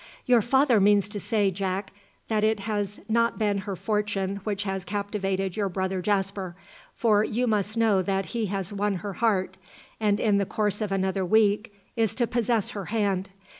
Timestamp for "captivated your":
4.83-5.69